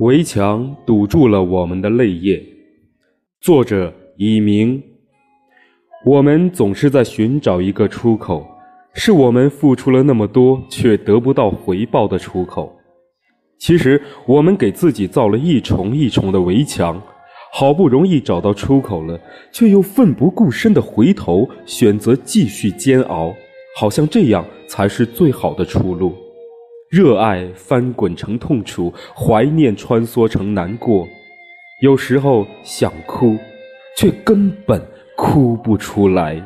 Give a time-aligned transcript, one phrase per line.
[0.00, 2.42] 围墙堵住了我们的泪液。
[3.38, 4.82] 作者：以明。
[6.06, 8.46] 我们总是在寻找一个出口，
[8.94, 12.74] 是我们付出了那么多却得不到回报的出口。
[13.58, 16.98] 其实，我们给自己造了一重一重的围墙，
[17.52, 19.20] 好不容易找到出口了，
[19.52, 23.34] 却又奋不顾身的回头，选择继续煎熬，
[23.78, 26.14] 好像这样才是最好的出路。
[26.90, 31.06] 热爱翻滚成痛楚，怀念穿梭成难过。
[31.80, 33.36] 有时候想哭，
[33.96, 34.82] 却根本
[35.16, 36.44] 哭不出来。